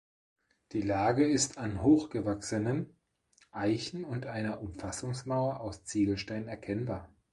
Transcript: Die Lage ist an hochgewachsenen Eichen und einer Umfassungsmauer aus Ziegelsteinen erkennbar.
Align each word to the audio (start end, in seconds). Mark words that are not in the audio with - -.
Die 0.71 0.81
Lage 0.81 1.27
ist 1.29 1.59
an 1.59 1.83
hochgewachsenen 1.83 2.89
Eichen 3.51 4.03
und 4.03 4.25
einer 4.25 4.59
Umfassungsmauer 4.61 5.59
aus 5.59 5.83
Ziegelsteinen 5.83 6.47
erkennbar. 6.47 7.13